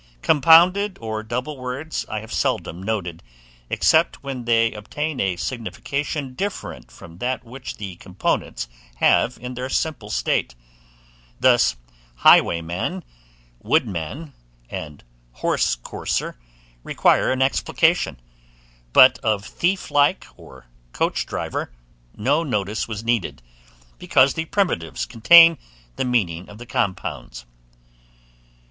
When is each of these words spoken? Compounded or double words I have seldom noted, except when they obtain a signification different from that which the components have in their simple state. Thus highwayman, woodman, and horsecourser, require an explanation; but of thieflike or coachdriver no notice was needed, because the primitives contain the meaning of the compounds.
Compounded 0.23 0.97
or 0.99 1.21
double 1.21 1.57
words 1.57 2.07
I 2.09 2.21
have 2.21 2.33
seldom 2.33 2.81
noted, 2.81 3.21
except 3.69 4.23
when 4.23 4.45
they 4.45 4.73
obtain 4.73 5.19
a 5.19 5.35
signification 5.35 6.33
different 6.33 6.89
from 6.89 7.19
that 7.19 7.43
which 7.43 7.77
the 7.77 7.97
components 7.97 8.67
have 8.95 9.37
in 9.39 9.53
their 9.53 9.69
simple 9.69 10.09
state. 10.09 10.55
Thus 11.39 11.75
highwayman, 12.15 13.03
woodman, 13.61 14.33
and 14.71 15.03
horsecourser, 15.33 16.35
require 16.83 17.31
an 17.31 17.43
explanation; 17.43 18.19
but 18.93 19.19
of 19.19 19.43
thieflike 19.45 20.25
or 20.35 20.65
coachdriver 20.93 21.69
no 22.17 22.41
notice 22.43 22.87
was 22.87 23.03
needed, 23.03 23.43
because 23.99 24.33
the 24.33 24.45
primitives 24.45 25.05
contain 25.05 25.59
the 25.95 26.05
meaning 26.05 26.49
of 26.49 26.57
the 26.57 26.65
compounds. 26.65 27.45